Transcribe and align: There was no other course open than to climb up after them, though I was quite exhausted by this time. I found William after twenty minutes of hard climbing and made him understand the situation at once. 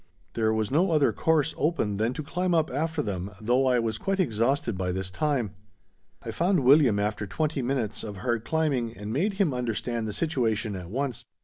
There 0.33 0.51
was 0.51 0.71
no 0.71 0.89
other 0.89 1.13
course 1.13 1.53
open 1.59 1.97
than 1.97 2.11
to 2.15 2.23
climb 2.23 2.55
up 2.55 2.71
after 2.71 3.03
them, 3.03 3.29
though 3.39 3.67
I 3.67 3.77
was 3.77 3.99
quite 3.99 4.19
exhausted 4.19 4.75
by 4.75 4.91
this 4.91 5.11
time. 5.11 5.51
I 6.23 6.31
found 6.31 6.61
William 6.61 6.97
after 6.97 7.27
twenty 7.27 7.61
minutes 7.61 8.03
of 8.03 8.17
hard 8.17 8.43
climbing 8.43 8.97
and 8.97 9.13
made 9.13 9.33
him 9.33 9.53
understand 9.53 10.07
the 10.07 10.13
situation 10.13 10.75
at 10.75 10.89
once. 10.89 11.23